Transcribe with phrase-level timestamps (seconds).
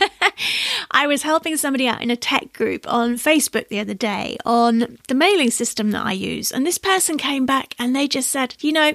[0.91, 4.98] I was helping somebody out in a tech group on Facebook the other day on
[5.06, 6.50] the mailing system that I use.
[6.50, 8.95] And this person came back and they just said, you know,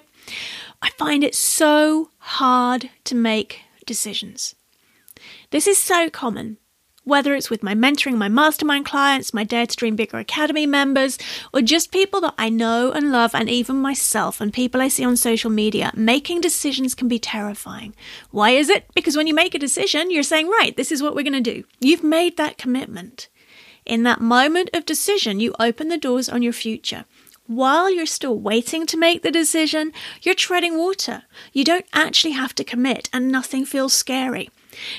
[0.81, 4.55] I find it so hard to make decisions.
[5.52, 6.57] This is so common
[7.03, 11.17] whether it's with my mentoring, my mastermind clients, my Dare to Dream Bigger Academy members,
[11.53, 15.03] or just people that I know and love, and even myself and people I see
[15.03, 17.94] on social media, making decisions can be terrifying.
[18.31, 18.86] Why is it?
[18.94, 21.53] Because when you make a decision, you're saying, right, this is what we're going to
[21.53, 21.64] do.
[21.80, 23.27] You've made that commitment.
[23.86, 27.05] In that moment of decision, you open the doors on your future.
[27.47, 31.23] While you're still waiting to make the decision, you're treading water.
[31.52, 34.49] You don't actually have to commit, and nothing feels scary.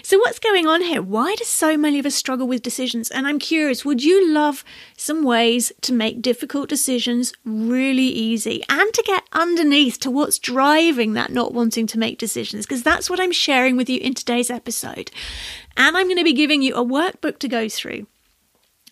[0.02, 1.02] So, what's going on here?
[1.02, 3.10] Why do so many of us struggle with decisions?
[3.10, 4.64] And I'm curious, would you love
[4.96, 11.14] some ways to make difficult decisions really easy and to get underneath to what's driving
[11.14, 12.66] that not wanting to make decisions?
[12.66, 15.10] Because that's what I'm sharing with you in today's episode.
[15.76, 18.06] And I'm going to be giving you a workbook to go through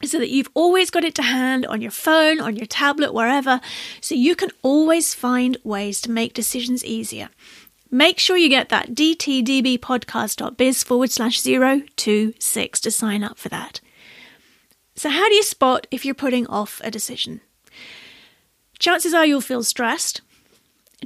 [0.05, 3.61] so that you've always got it to hand on your phone, on your tablet, wherever,
[4.01, 7.29] so you can always find ways to make decisions easier.
[7.95, 13.83] Make sure you get that dtdbpodcast.biz forward slash 026 to sign up for that.
[14.95, 17.43] So, how do you spot if you're putting off a decision?
[18.79, 20.23] Chances are you'll feel stressed.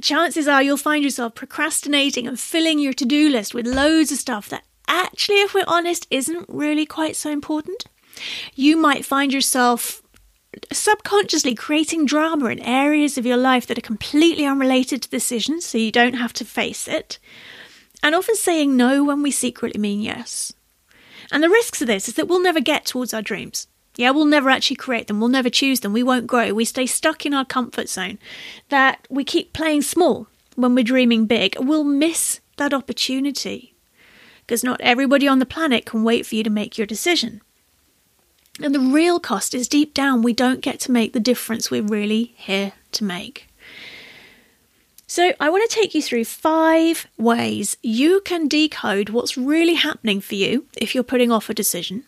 [0.01, 4.17] Chances are you'll find yourself procrastinating and filling your to do list with loads of
[4.17, 7.83] stuff that actually, if we're honest, isn't really quite so important.
[8.55, 10.01] You might find yourself
[10.71, 15.77] subconsciously creating drama in areas of your life that are completely unrelated to decisions so
[15.77, 17.19] you don't have to face it,
[18.03, 20.53] and often saying no when we secretly mean yes.
[21.31, 23.67] And the risks of this is that we'll never get towards our dreams.
[23.95, 25.19] Yeah, we'll never actually create them.
[25.19, 25.91] We'll never choose them.
[25.91, 26.53] We won't grow.
[26.53, 28.19] We stay stuck in our comfort zone.
[28.69, 31.57] That we keep playing small when we're dreaming big.
[31.59, 33.75] We'll miss that opportunity
[34.41, 37.41] because not everybody on the planet can wait for you to make your decision.
[38.61, 41.83] And the real cost is deep down, we don't get to make the difference we're
[41.83, 43.47] really here to make.
[45.09, 50.19] So, I want to take you through five ways you can decode what's really happening
[50.19, 52.03] for you if you're putting off a decision,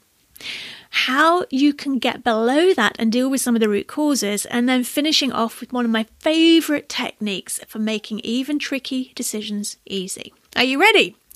[0.89, 4.67] how you can get below that and deal with some of the root causes, and
[4.67, 10.33] then finishing off with one of my favorite techniques for making even tricky decisions easy.
[10.57, 11.15] Are you ready?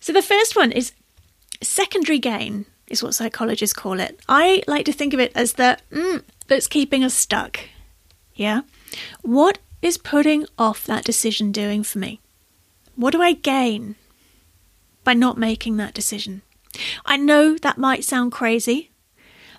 [0.00, 0.92] so, the first one is
[1.62, 4.20] secondary gain is what psychologists call it.
[4.28, 7.60] I like to think of it as the mm, that's keeping us stuck.
[8.34, 8.62] Yeah?
[9.22, 12.20] What is putting off that decision doing for me?
[12.94, 13.96] What do I gain
[15.04, 16.42] by not making that decision?
[17.04, 18.90] I know that might sound crazy,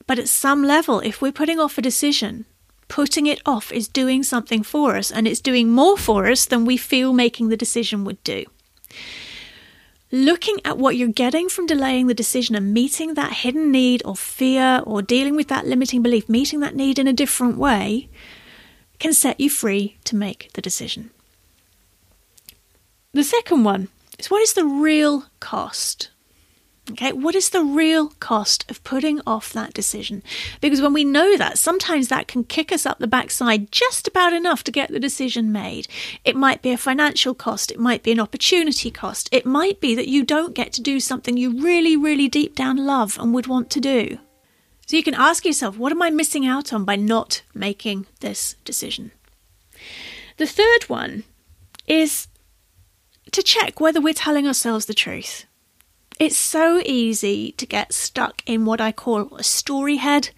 [0.06, 2.46] but at some level, if we're putting off a decision,
[2.88, 6.66] putting it off is doing something for us, and it's doing more for us than
[6.66, 8.46] we feel making the decision would do
[10.12, 14.16] looking at what you're getting from delaying the decision and meeting that hidden need or
[14.16, 18.10] fear or dealing with that limiting belief, meeting that need in a different way,
[19.00, 21.12] can set you free to make the decision.
[23.14, 26.10] The second one is what is the real cost
[26.90, 30.24] Okay, what is the real cost of putting off that decision?
[30.62, 34.32] Because when we know that, sometimes that can kick us up the backside just about
[34.32, 35.90] enough to get the decision made.
[36.24, 39.96] It might be a financial cost, it might be an opportunity cost, it might be
[39.96, 43.48] that you don't get to do something you really, really deep down love and would
[43.48, 44.20] want to do.
[44.86, 48.56] So you can ask yourself, what am I missing out on by not making this
[48.64, 49.12] decision?
[50.38, 51.26] The third one
[51.86, 52.30] is
[53.34, 55.46] to check whether we're telling ourselves the truth.
[56.20, 60.32] It's so easy to get stuck in what I call a story head.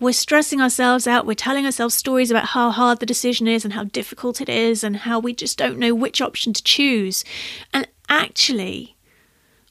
[0.00, 3.74] We're stressing ourselves out, we're telling ourselves stories about how hard the decision is and
[3.74, 7.24] how difficult it is and how we just don't know which option to choose.
[7.72, 8.96] And actually,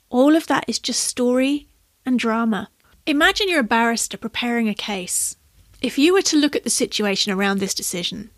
[0.10, 1.68] all of that is just story
[2.06, 2.70] and drama.
[3.06, 5.36] Imagine you're a barrister preparing a case.
[5.82, 8.30] If you were to look at the situation around this decision,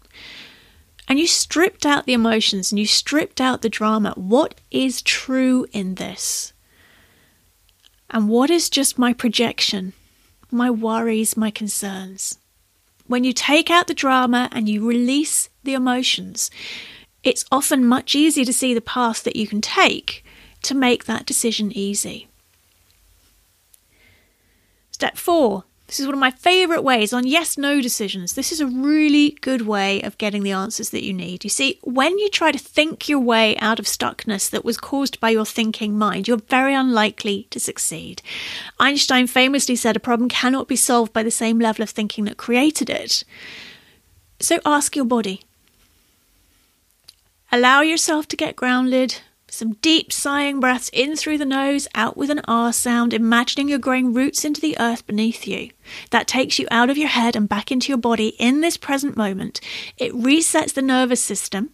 [1.07, 5.68] and you stripped out the emotions and you stripped out the drama, what is true
[5.71, 6.53] in this?
[8.12, 9.94] And what is just my projection,
[10.52, 12.38] my worries, my concerns?
[13.08, 16.52] When you take out the drama and you release the emotions,
[17.24, 20.25] it's often much easier to see the path that you can take
[20.63, 22.28] to make that decision easy.
[24.92, 25.64] Step four.
[25.92, 28.32] This is one of my favourite ways on yes no decisions.
[28.32, 31.44] This is a really good way of getting the answers that you need.
[31.44, 35.20] You see, when you try to think your way out of stuckness that was caused
[35.20, 38.22] by your thinking mind, you're very unlikely to succeed.
[38.80, 42.38] Einstein famously said a problem cannot be solved by the same level of thinking that
[42.38, 43.26] created it.
[44.40, 45.42] So ask your body.
[47.52, 49.20] Allow yourself to get grounded,
[49.51, 53.80] some deep sighing breaths in through the nose, out with an R sound, imagining you're
[53.80, 55.69] growing roots into the earth beneath you.
[56.09, 59.18] That takes you out of your head and back into your body in this present
[59.18, 59.59] moment.
[59.98, 61.71] It resets the nervous system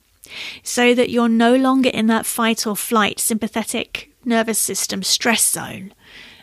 [0.64, 5.94] so that you're no longer in that fight or flight sympathetic nervous system stress zone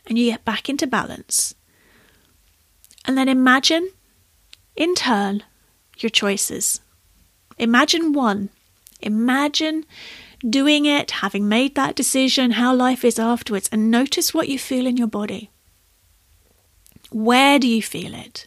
[0.06, 1.54] and you get back into balance.
[3.04, 3.90] And then imagine,
[4.76, 5.42] in turn,
[5.98, 6.80] your choices.
[7.58, 8.50] Imagine one.
[9.00, 9.84] Imagine
[10.48, 14.86] doing it, having made that decision, how life is afterwards, and notice what you feel
[14.86, 15.50] in your body.
[17.10, 18.46] Where do you feel it?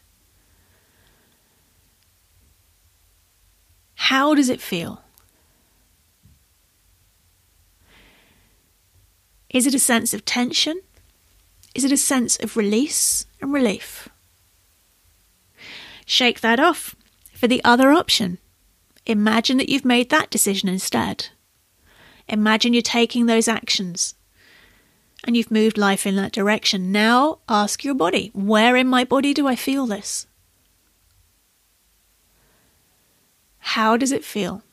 [3.95, 5.01] How does it feel?
[9.49, 10.81] Is it a sense of tension?
[11.73, 14.09] Is it a sense of release and relief?
[16.05, 16.95] Shake that off
[17.33, 18.37] for the other option.
[19.05, 21.29] Imagine that you've made that decision instead.
[22.29, 24.15] Imagine you're taking those actions
[25.23, 26.91] and you've moved life in that direction.
[26.91, 30.27] Now ask your body, where in my body do I feel this?
[33.59, 34.63] How does it feel?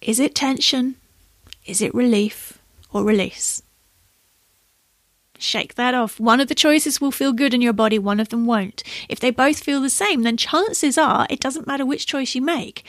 [0.00, 0.96] Is it tension?
[1.66, 2.58] Is it relief
[2.92, 3.62] or release?
[5.38, 6.18] Shake that off.
[6.20, 8.82] One of the choices will feel good in your body, one of them won't.
[9.08, 12.40] If they both feel the same, then chances are it doesn't matter which choice you
[12.40, 12.84] make.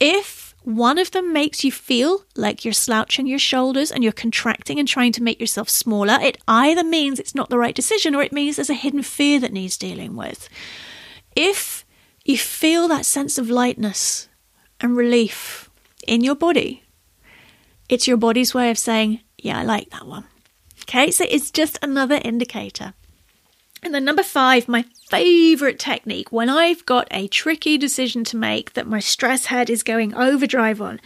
[0.00, 4.78] If one of them makes you feel like you're slouching your shoulders and you're contracting
[4.78, 6.18] and trying to make yourself smaller.
[6.20, 9.38] It either means it's not the right decision or it means there's a hidden fear
[9.40, 10.48] that needs dealing with.
[11.36, 11.84] If
[12.24, 14.28] you feel that sense of lightness
[14.80, 15.68] and relief
[16.06, 16.82] in your body,
[17.90, 20.24] it's your body's way of saying, Yeah, I like that one.
[20.82, 22.94] Okay, so it's just another indicator.
[23.84, 28.72] And then number five, my favorite technique when I've got a tricky decision to make
[28.72, 31.00] that my stress head is going overdrive on,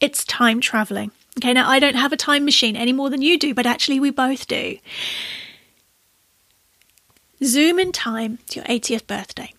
[0.00, 1.12] it's time traveling.
[1.38, 4.00] Okay, now I don't have a time machine any more than you do, but actually
[4.00, 4.78] we both do.
[7.44, 9.52] Zoom in time to your 80th birthday.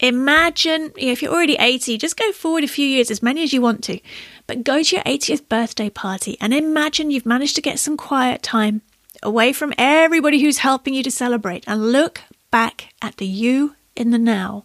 [0.00, 3.62] Imagine if you're already 80, just go forward a few years, as many as you
[3.62, 3.98] want to,
[4.46, 8.42] but go to your 80th birthday party and imagine you've managed to get some quiet
[8.42, 8.82] time
[9.24, 14.10] away from everybody who's helping you to celebrate and look back at the you in
[14.10, 14.64] the now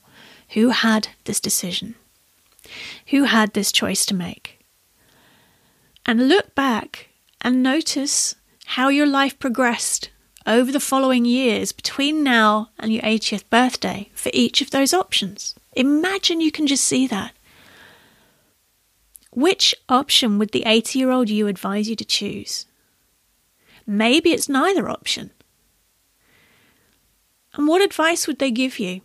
[0.49, 1.95] who had this decision,
[3.07, 4.59] who had this choice to make.
[6.05, 7.09] And look back
[7.41, 8.35] and notice
[8.65, 10.09] how your life progressed
[10.45, 15.55] over the following years between now and your 80th birthday for each of those options.
[15.73, 17.33] Imagine you can just see that.
[19.31, 22.65] Which option would the 80 year old you advise you to choose?
[23.89, 25.31] Maybe it's neither option.
[27.55, 29.01] And what advice would they give you?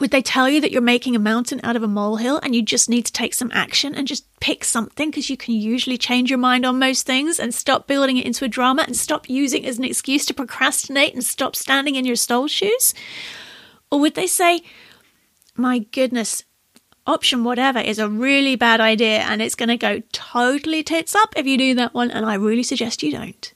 [0.00, 2.62] Would they tell you that you're making a mountain out of a molehill and you
[2.62, 6.30] just need to take some action and just pick something because you can usually change
[6.30, 9.64] your mind on most things and stop building it into a drama and stop using
[9.64, 12.94] it as an excuse to procrastinate and stop standing in your stole shoes?
[13.92, 14.62] Or would they say,
[15.54, 16.44] my goodness,
[17.08, 21.32] option whatever is a really bad idea and it's going to go totally tits up
[21.36, 23.52] if you do that one, and I really suggest you don't.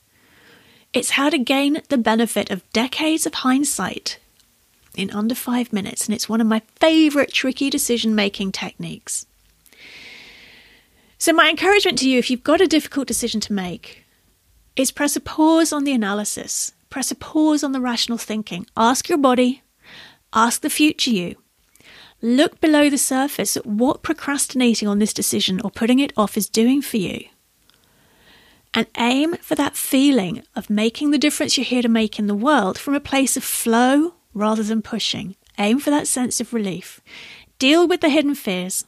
[0.92, 4.18] It's how to gain the benefit of decades of hindsight
[4.94, 9.26] in under five minutes, and it's one of my favourite tricky decision making techniques.
[11.16, 14.04] So, my encouragement to you, if you've got a difficult decision to make,
[14.76, 18.66] is press a pause on the analysis, press a pause on the rational thinking.
[18.76, 19.62] Ask your body,
[20.34, 21.36] ask the future you,
[22.24, 26.48] Look below the surface at what procrastinating on this decision or putting it off is
[26.48, 27.26] doing for you.
[28.72, 32.34] And aim for that feeling of making the difference you're here to make in the
[32.34, 35.34] world from a place of flow rather than pushing.
[35.58, 37.00] Aim for that sense of relief.
[37.58, 38.84] Deal with the hidden fears.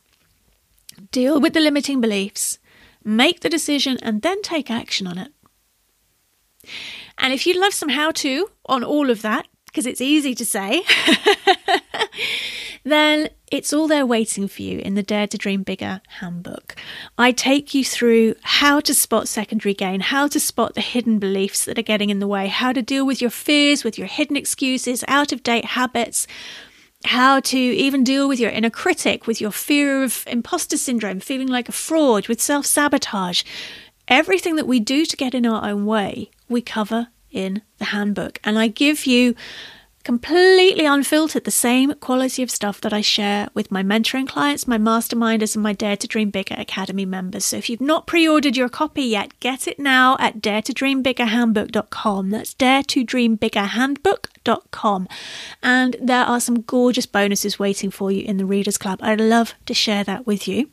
[1.10, 2.58] Deal with the limiting beliefs.
[3.04, 5.32] Make the decision and then take action on it.
[7.18, 10.46] And if you'd love some how to on all of that, because it's easy to
[10.46, 10.82] say,
[12.84, 16.76] then it's all there waiting for you in the Dare to Dream Bigger handbook.
[17.16, 21.64] I take you through how to spot secondary gain, how to spot the hidden beliefs
[21.64, 24.36] that are getting in the way, how to deal with your fears, with your hidden
[24.36, 26.26] excuses, out of date habits.
[27.06, 31.48] how to even deal with your inner critic, with your fear of imposter syndrome, feeling
[31.48, 33.42] like a fraud, with self sabotage.
[34.08, 38.38] Everything that we do to get in our own way, we cover in the handbook.
[38.44, 39.34] And I give you
[40.04, 44.78] completely unfiltered the same quality of stuff that I share with my mentoring clients, my
[44.78, 47.46] masterminders, and my Dare to Dream Bigger Academy members.
[47.46, 52.30] So if you've not pre ordered your copy yet, get it now at daretodreambiggerhandbook.com.
[52.30, 55.08] That's dare to dream bigger handbook.com.
[55.62, 59.00] And there are some gorgeous bonuses waiting for you in the Readers Club.
[59.02, 60.70] I'd love to share that with you.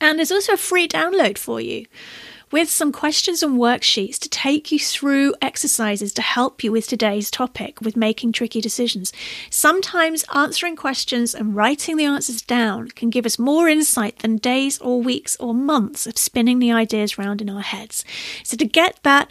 [0.00, 1.86] And there's also a free download for you
[2.52, 7.28] with some questions and worksheets to take you through exercises to help you with today's
[7.30, 9.12] topic with making tricky decisions.
[9.50, 14.78] Sometimes answering questions and writing the answers down can give us more insight than days
[14.78, 18.04] or weeks or months of spinning the ideas round in our heads.
[18.44, 19.28] So to get that,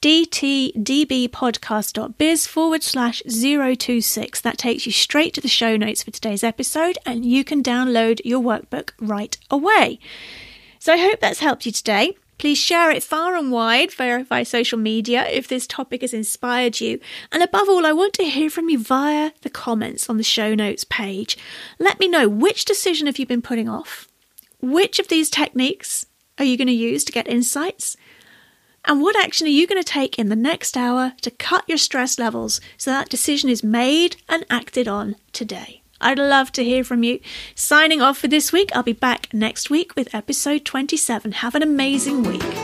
[0.00, 4.40] dtdbpodcast.biz forward slash 026.
[4.42, 8.20] That takes you straight to the show notes for today's episode, and you can download
[8.22, 9.98] your workbook right away.
[10.78, 12.18] So I hope that's helped you today.
[12.38, 17.00] Please share it far and wide via, social media if this topic has inspired you.
[17.30, 20.54] And above all, I want to hear from you via the comments on the show
[20.54, 21.38] notes page.
[21.78, 24.08] Let me know which decision have you been putting off?
[24.60, 26.06] Which of these techniques
[26.38, 27.96] are you going to use to get insights?
[28.84, 31.78] And what action are you going to take in the next hour to cut your
[31.78, 35.83] stress levels so that decision is made and acted on today?
[36.04, 37.18] I'd love to hear from you.
[37.54, 38.70] Signing off for this week.
[38.74, 41.32] I'll be back next week with episode 27.
[41.32, 42.63] Have an amazing week.